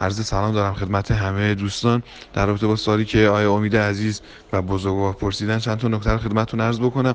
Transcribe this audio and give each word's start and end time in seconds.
عرض 0.00 0.26
سلام 0.26 0.54
دارم 0.54 0.74
خدمت 0.74 1.10
همه 1.10 1.54
دوستان. 1.54 2.02
در 2.32 2.46
رابطه 2.46 2.66
با 2.66 2.76
سوالی 2.76 3.04
که 3.04 3.28
آیا 3.28 3.52
امید 3.52 3.76
عزیز 3.76 4.20
و 4.52 4.62
بزرگوار 4.62 5.12
پرسیدن 5.12 5.58
چند 5.58 5.78
تا 5.78 5.88
نکته 5.88 6.10
رو 6.10 6.18
خدمتتون 6.18 6.60
عرض 6.60 6.80
بکنم. 6.80 7.14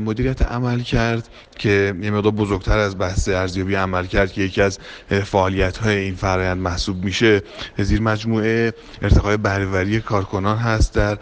مدیریت 0.00 0.42
عمل 0.42 0.80
کرد 0.80 1.28
که 1.58 1.94
یه 2.02 2.10
مقدار 2.10 2.32
بزرگتر 2.32 2.78
از 2.78 2.98
بحث 2.98 3.28
ارزیابی 3.28 3.74
عمل 3.74 4.06
کرد 4.06 4.32
که 4.32 4.42
یکی 4.42 4.62
از 4.62 4.78
فعالیت 5.24 5.76
های 5.76 5.96
این 5.96 6.14
فرآیند 6.14 6.62
محسوب 6.62 7.04
میشه. 7.04 7.42
زیر 7.78 8.00
مجموعه 8.00 8.72
ارتقای 9.02 9.36
بهرهوری 9.36 10.00
کارکنان 10.00 10.56
هست 10.56 10.94
در 10.94 11.18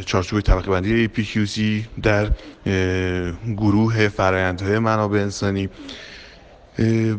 چارچوب 0.00 0.40
طبقه 0.40 0.70
بندی 0.70 1.08
PQC 1.08 1.60
در 2.02 2.30
گروه 3.56 4.08
فرآیندهای 4.08 4.78
منابع 4.78 5.18
انسانی. 5.20 5.68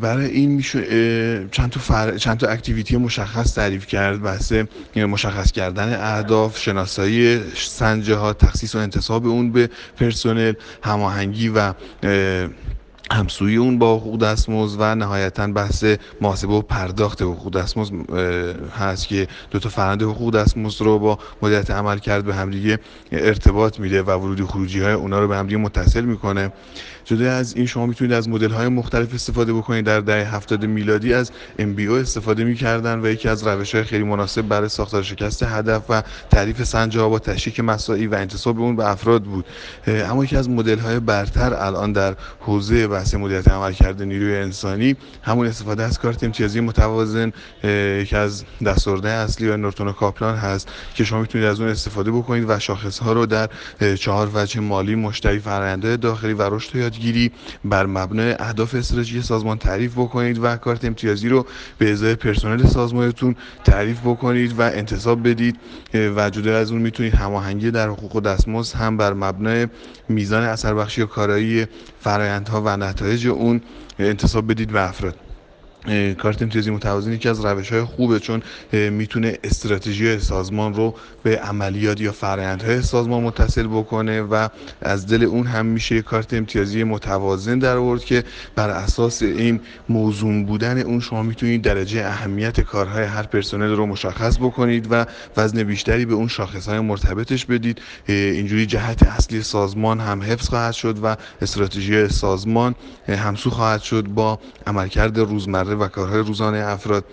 برای 0.02 0.26
این 0.26 0.52
میشه 0.52 1.48
چند 1.52 1.70
تا 1.70 1.80
فر... 1.80 2.18
چند 2.18 2.38
تا 2.38 2.48
اکتیویتی 2.48 2.98
مشخص 2.98 3.54
تعریف 3.56 3.88
کرد. 3.88 4.22
بحث 4.22 4.54
مشخص 4.96 5.52
کردن 5.52 5.94
اهداف 6.02 6.60
شناسایی 6.60 7.42
سنجه 7.56 8.16
ها 8.16 8.34
تخصیص 8.34 8.76
و 8.76 8.78
انتصاب 8.78 9.26
اون 9.26 9.52
به 9.52 9.70
پرسنل 9.98 10.54
هماهنگی 10.84 11.50
و 11.50 11.74
همسوی 13.12 13.56
اون 13.56 13.80
با 13.80 13.98
حقوق 13.98 14.20
دستمزد 14.20 14.78
و 14.80 14.96
نهایتا 14.96 15.48
بحث 15.48 15.86
محاسبه 16.22 16.54
و 16.54 16.62
پرداخت 16.62 17.22
حقوق 17.22 17.54
دستمزد 17.54 17.94
هست 18.80 19.08
که 19.08 19.28
دو 19.52 19.60
تا 19.60 19.70
فرآیند 19.70 20.02
حقوق 20.02 20.34
دستمزد 20.34 20.82
رو 20.82 21.00
با 21.00 21.20
مدیریت 21.42 21.72
عمل 21.72 21.98
کرد 21.98 22.26
به 22.26 22.36
همدیگه 22.36 22.80
ارتباط 23.12 23.80
میده 23.80 24.02
و 24.02 24.12
ورودی 24.12 24.44
خروجی 24.44 24.82
های 24.82 24.94
اونا 24.94 25.20
رو 25.20 25.28
به 25.28 25.36
همدیگه 25.36 25.58
متصل 25.58 26.02
می‌کنه. 26.02 26.54
جدا 27.06 27.32
از 27.32 27.56
این 27.56 27.66
شما 27.66 27.86
می‌تونید 27.86 28.14
از 28.14 28.30
مدل 28.30 28.52
های 28.52 28.68
مختلف 28.68 29.14
استفاده 29.14 29.54
بکنید. 29.54 29.86
در 29.86 30.00
دهه 30.00 30.36
70 30.36 30.66
میلادی 30.66 31.14
از 31.14 31.32
MBO 31.60 31.92
استفاده 31.92 32.44
می‌کردن 32.44 33.00
و 33.00 33.08
یکی 33.08 33.30
از 33.30 33.48
روش 33.48 33.76
های 33.76 33.84
خیلی 33.84 34.04
مناسب 34.04 34.42
برای 34.42 34.70
ساختار 34.70 35.04
شکست 35.04 35.44
هدف 35.44 35.84
و 35.90 36.04
تعریف 36.30 36.64
سنجه 36.64 37.00
ها 37.00 37.10
با 37.10 37.20
تشریک 37.20 37.60
مساعی 37.60 38.08
و 38.08 38.16
انتصاب 38.16 38.60
اون 38.60 38.76
به 38.76 38.90
افراد 38.90 39.24
بود. 39.24 39.46
اما 39.88 40.24
یکی 40.24 40.36
از 40.36 40.50
مدل 40.50 40.80
های 40.80 41.00
برتر 41.00 41.54
الان 41.54 41.94
در 41.94 42.16
حوزه 42.40 42.88
بحث 42.94 43.14
مدیریت 43.14 43.48
عملکرد 43.48 44.02
نیروی 44.04 44.36
انسانی. 44.36 44.96
همون 45.24 45.48
استفاده 45.48 45.84
از 45.84 46.00
کارت 46.00 46.24
امتیازی 46.24 46.60
متوازن 46.60 47.32
یکی 48.02 48.16
از 48.16 48.44
دستورده 48.66 49.10
اصلی 49.10 49.50
و 49.50 49.58
نورتون 49.58 49.88
و 49.88 49.92
کاپلان 49.92 50.36
هست 50.36 50.68
که 50.96 51.04
شما 51.04 51.22
می‌تونید 51.22 51.48
از 51.48 51.60
اون 51.60 51.70
استفاده 51.70 52.12
بکنید 52.12 52.46
و 52.48 52.60
شاخص 52.60 53.00
ها 53.00 53.14
رو 53.14 53.26
در 53.26 53.50
چهار 54.00 54.30
وجه 54.34 54.60
مالی 54.60 54.96
مشتری 54.96 55.40
فرآیندهای 55.40 55.98
داخلی 55.98 56.34
و 56.34 56.42
رشد 56.42 56.76
یادگیری 56.76 57.32
بر 57.66 57.86
مبنای 57.86 58.36
اهداف 58.40 58.76
استراتژی 58.76 59.22
سازمان 59.22 59.58
تعریف 59.58 59.94
بکنید 59.94 60.40
و 60.44 60.56
کارت 60.56 60.86
امتیازی 60.86 61.30
رو 61.30 61.46
به 61.78 61.92
ازای 61.92 62.16
پرسنل 62.16 62.68
سازمانتون 62.68 63.36
تعریف 63.64 64.00
بکنید 64.00 64.60
و 64.60 64.62
انتصاب 64.62 65.30
بدید. 65.30 65.60
و 66.16 66.30
جدا 66.30 66.58
از 66.58 66.72
اون 66.72 66.82
می‌تونید 66.82 67.16
هماهنگی 67.16 67.72
در 67.72 67.88
حقوق 67.88 68.16
و 68.16 68.22
دستمزد 68.22 68.76
هم 68.76 68.98
بر 68.98 69.14
مبنای 69.14 69.68
میزان 70.10 70.44
اثر 70.44 70.74
بخشی 70.74 71.02
و 71.02 71.06
کارایی 71.06 71.66
فرآیندها 72.00 72.62
و 72.66 72.78
نتایج 72.84 73.28
اون 73.28 73.62
انتصاب 74.00 74.52
بدید 74.52 74.72
به 74.72 74.90
افراد. 74.90 75.23
کارت 76.20 76.42
امتیازی 76.42 76.72
متوازن 76.72 77.12
یکی 77.12 77.30
از 77.30 77.46
روش 77.46 77.72
های 77.72 77.84
خوبه 77.84 78.20
چون 78.20 78.42
می‌تونه 78.72 79.38
استراتژی 79.44 80.20
سازمان 80.20 80.74
رو 80.74 80.96
به 81.24 81.40
عملیات 81.40 82.02
یا 82.02 82.12
فرآیندهای 82.12 82.82
سازمان 82.82 83.24
متصل 83.24 83.68
بکنه 83.68 84.22
و 84.22 84.48
از 84.82 85.08
دل 85.08 85.24
اون 85.24 85.48
هم 85.48 85.66
میشه 85.66 86.02
کارت 86.02 86.34
امتیازی 86.34 86.84
متوازن 86.84 87.60
در 87.60 87.78
آورد 87.78 88.06
که 88.06 88.24
بر 88.56 88.70
اساس 88.70 89.22
این 89.22 89.60
موزون 89.90 90.46
بودن 90.46 90.78
اون 90.78 91.00
شما 91.00 91.24
می‌تونید 91.24 91.62
درجه 91.62 92.06
اهمیت 92.06 92.62
کارهای 92.62 93.04
هر 93.04 93.24
پرسنل 93.24 93.76
رو 93.76 93.86
مشخص 93.86 94.38
بکنید 94.38 94.88
و 94.92 95.06
وزن 95.38 95.64
بیشتری 95.64 96.06
به 96.06 96.14
اون 96.14 96.28
شاخص 96.28 96.68
های 96.68 96.80
مرتبطش 96.80 97.46
بدید. 97.46 97.82
اینجوری 98.08 98.66
جهت 98.66 99.04
اصلی 99.04 99.42
سازمان 99.42 100.00
هم 100.00 100.22
حفظ 100.22 100.50
خواهد 100.50 100.74
شد 100.74 100.98
و 101.04 101.16
استراتژی 101.42 102.08
سازمان 102.08 102.76
همسو 103.08 103.50
خواهد 103.50 103.82
شد 103.82 104.04
با 104.04 104.40
عملکرد 104.68 105.18
روزمره 105.20 105.73
و 105.76 105.88
کارهای 105.88 106.20
روزانه 106.20 106.58
افراد 106.58 107.06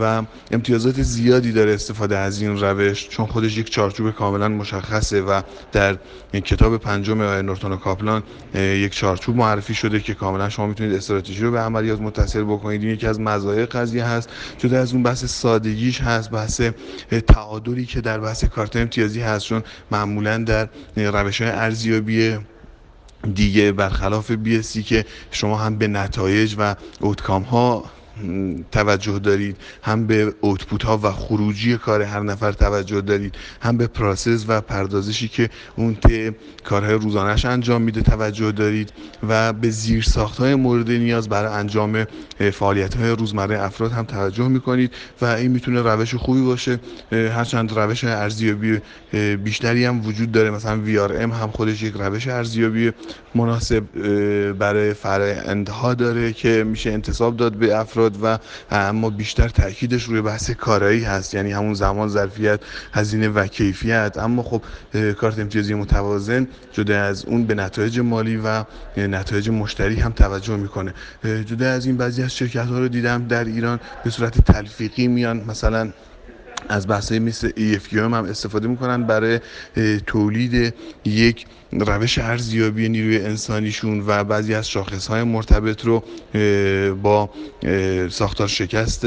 و 0.00 0.22
امتیازات 0.50 1.02
زیادی 1.02 1.52
داره 1.52 1.74
استفاده 1.74 2.18
از 2.18 2.42
این 2.42 2.60
روش 2.60 3.08
چون 3.08 3.26
خودش 3.26 3.58
یک 3.58 3.70
چارچوب 3.70 4.10
کاملا 4.10 4.48
مشخصه 4.48 5.22
و 5.22 5.42
در 5.72 5.98
کتاب 6.44 6.76
پنجم 6.76 7.22
نورتون 7.22 7.72
و 7.72 7.76
کاپلان 7.76 8.22
یک 8.54 8.94
چارچوب 8.94 9.36
معرفی 9.36 9.74
شده 9.74 10.00
که 10.00 10.14
کاملا 10.14 10.48
شما 10.48 10.66
می‌تونید 10.66 10.94
استراتژی 10.94 11.42
رو 11.42 11.50
به 11.50 11.60
عملیات 11.60 12.00
متصل 12.00 12.44
بکنید. 12.44 12.82
این 12.82 12.90
یکی 12.90 13.06
از 13.06 13.20
مزایای 13.20 13.66
قضیه 13.66 14.04
هست 14.04 14.28
جدا 14.58 14.78
از 14.78 14.92
اون 14.92 15.02
بحث 15.02 15.24
سادگیش 15.24 16.00
هست 16.00 16.30
بحث 16.30 16.60
تعادلی 17.26 17.86
که 17.86 18.00
در 18.00 18.20
بحث 18.20 18.44
کارت 18.44 18.76
امتیازی 18.76 19.20
هست 19.20 19.46
چون 19.46 19.62
معمولا 19.90 20.38
در 20.38 20.68
روش 20.96 21.40
های 21.40 21.50
ارزیابی 21.50 22.38
دیگه 23.34 23.72
برخلاف 23.72 24.30
بیسی 24.30 24.82
که 24.82 25.04
شما 25.30 25.56
هم 25.58 25.78
به 25.78 25.88
نتایج 25.88 26.54
و 26.58 26.76
اوتکام 27.00 27.42
ها 27.42 27.84
توجه 28.72 29.18
دارید 29.18 29.56
هم 29.82 30.06
به 30.06 30.34
اوتپوت 30.40 30.82
ها 30.82 31.00
و 31.02 31.12
خروجی 31.12 31.76
کار 31.76 32.02
هر 32.02 32.20
نفر 32.20 32.52
توجه 32.52 33.00
دارید 33.00 33.34
هم 33.62 33.76
به 33.76 33.86
پراسس 33.86 34.44
و 34.48 34.60
پردازشی 34.60 35.28
که 35.28 35.50
اون 35.76 35.94
ته 35.94 36.34
کارهای 36.64 36.94
روزانهش 36.94 37.44
انجام 37.44 37.82
میده 37.82 38.02
توجه 38.02 38.52
دارید 38.52 38.92
و 39.28 39.52
به 39.52 39.70
زیر 39.70 40.02
ساخت 40.02 40.38
های 40.38 40.54
مورد 40.54 40.90
نیاز 40.90 41.28
برای 41.28 41.54
انجام 41.54 42.04
فعالیت 42.52 42.94
های 42.96 43.10
روزمره 43.10 43.62
افراد 43.62 43.92
هم 43.92 44.04
توجه 44.04 44.48
می‌کنید 44.48 44.90
و 45.22 45.24
این 45.24 45.50
می‌تونه 45.50 45.82
روش 45.82 46.14
خوبی 46.14 46.42
باشه. 46.42 46.78
هرچند 47.12 47.78
روش 47.78 48.04
ارزیابی 48.04 48.78
بیشتری 49.44 49.84
هم 49.84 50.06
وجود 50.06 50.32
داره 50.32 50.50
مثلا 50.50 50.80
VRM 50.86 51.32
هم 51.34 51.50
خودش 51.50 51.82
یک 51.82 51.94
روش 51.98 52.28
ارزیابی 52.28 52.92
مناسب 53.34 53.84
برای 54.52 54.94
فرآیندها 54.94 55.94
داره 55.94 56.32
که 56.32 56.64
میشه 56.66 56.90
انتصاب 56.90 57.36
داد 57.36 57.52
به 57.54 57.76
افراد. 57.76 58.07
و 58.22 58.38
اما 58.70 59.10
بیشتر 59.10 59.48
تاکیدش 59.48 60.02
روی 60.02 60.20
بحث 60.20 60.50
کارایی 60.50 61.04
هست. 61.04 61.34
یعنی 61.34 61.52
همون 61.52 61.74
زمان 61.74 62.08
ظرفیت 62.08 62.60
هزینه 62.92 63.28
و 63.28 63.46
کیفیت. 63.46 64.16
اما 64.18 64.42
خب 64.42 64.62
کارت 65.12 65.38
امتیازی 65.38 65.74
متوازن 65.74 66.48
جدا 66.72 67.02
از 67.02 67.24
اون 67.24 67.44
به 67.46 67.54
نتایج 67.54 68.00
مالی 68.00 68.36
و 68.36 68.64
نتایج 68.96 69.50
مشتری 69.50 69.96
هم 69.96 70.12
توجه 70.12 70.56
می‌کنه. 70.56 70.94
جدا 71.24 71.70
از 71.70 71.86
این 71.86 71.96
بعضی 71.96 72.22
از 72.22 72.36
شرکت 72.36 72.66
ها 72.66 72.78
رو 72.78 72.88
دیدم 72.88 73.28
در 73.28 73.44
ایران 73.44 73.80
به 74.04 74.10
صورت 74.10 74.40
تلفیقی 74.40 75.08
میان. 75.08 75.44
مثلا 75.46 75.92
از 76.68 76.86
بحث‌های 76.86 77.18
مثل 77.18 77.50
EFQM 77.50 77.94
هم 77.96 78.12
استفاده 78.12 78.68
می‌کنن 78.68 79.02
برای 79.02 79.40
تولید 80.06 80.74
یک 81.04 81.46
روش 81.72 82.18
ارزیابی 82.18 82.88
نیروی 82.88 83.20
انسانیشون 83.20 84.04
و 84.06 84.24
بعضی 84.24 84.54
از 84.54 84.68
شاخصهای 84.68 85.22
مرتبط 85.22 85.84
رو 85.84 86.04
با 87.02 87.30
ساختار 88.10 88.48
شکست 88.48 89.06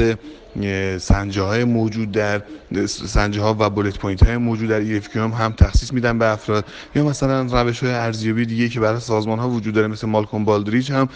سنجه 0.98 1.42
های 1.42 1.64
موجود 1.64 2.12
در 2.12 2.42
سنجه 2.86 3.40
ها 3.40 3.56
و 3.58 3.70
bullet 3.70 3.98
point 3.98 4.22
های 4.22 4.36
موجود 4.36 4.68
در 4.68 5.00
EFQM 5.00 5.16
هم 5.16 5.52
تخصیص 5.52 5.92
میدن 5.92 6.18
به 6.18 6.26
افراد. 6.26 6.64
یا 6.94 7.04
مثلا 7.04 7.62
روش 7.62 7.82
های 7.82 7.92
ارزیابی 7.92 8.46
دیگه 8.46 8.68
که 8.68 8.80
برای 8.80 9.00
سازمان 9.00 9.38
ها 9.38 9.48
وجود 9.48 9.74
داره 9.74 9.86
مثل 9.86 10.06
مالکوم 10.06 10.44
بالدریج 10.44 10.92
هم 10.92 11.08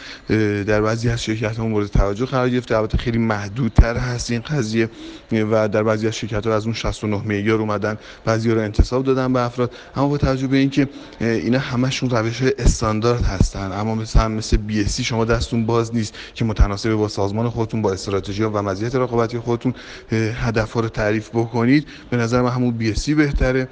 در 0.64 0.80
بعضی 0.80 1.08
از 1.08 1.22
شرکت 1.22 1.56
ها 1.56 1.66
مورد 1.66 1.86
توجه 1.86 2.26
قرار 2.26 2.50
گرفته. 2.50 2.76
البته 2.76 2.98
خیلی 2.98 3.18
محدودتر 3.18 3.96
هست 3.96 4.30
این 4.30 4.40
قضیه 4.40 4.90
و 5.32 5.68
در 5.68 5.82
بعضی 5.82 6.06
از 6.06 6.16
شرکت 6.16 6.46
ها 6.46 6.54
از 6.54 6.64
اون 6.64 6.74
69 6.74 7.22
معیار 7.26 7.60
اومدن. 7.60 7.98
بعضی 8.24 8.50
رو 8.50 8.60
انتصاب 8.60 9.04
دادن 9.04 9.32
به 9.32 9.40
افراد. 9.40 9.72
اما 9.96 10.08
با 10.08 10.18
توجه 10.18 10.46
به 10.46 10.56
اینکه 10.56 10.88
اینا 11.20 11.58
همشون 11.58 12.10
روش 12.10 12.42
های 12.42 12.52
استاندارد 12.58 13.22
هستن 13.22 13.72
اما 13.72 13.94
مثلا 13.94 14.28
مثل 14.28 14.56
بی 14.56 14.86
شما 14.88 15.24
دستون 15.24 15.66
باز 15.66 15.94
نیست 15.94 16.14
که 16.34 16.44
متناسب 16.44 16.94
با 16.94 17.08
سازمان 17.08 17.48
خودتون 17.50 17.82
با 17.82 17.92
استراتژی 17.92 18.42
و 18.42 18.62
مزیت 18.62 18.94
رقابتی 19.34 19.38
خودتون 19.38 19.74
هدف 20.12 20.72
ها 20.72 20.80
رو 20.80 20.88
تعریف 20.88 21.30
بکنید 21.30 21.88
به 22.10 22.16
نظر 22.16 22.42
من 22.42 22.50
همون 22.50 22.70
بی 22.70 23.14
بهتره. 23.14 23.68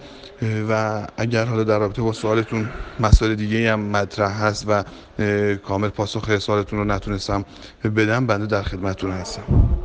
و 0.68 1.06
اگر 1.16 1.44
حالا 1.44 1.64
در 1.64 1.78
رابطه 1.78 2.02
با 2.02 2.12
سوالتون 2.12 2.68
مسائل 3.00 3.34
دیگه 3.34 3.72
هم 3.72 3.80
مطرح 3.80 4.44
هست 4.44 4.64
و 4.68 4.84
کامل 5.56 5.88
پاسخ 5.88 6.38
سوالتون 6.38 6.78
رو 6.78 6.84
نتونستم 6.84 7.44
بدم 7.96 8.26
بنده 8.26 8.46
در 8.46 8.62
خدمتتون 8.62 9.10
هستم. 9.10 9.74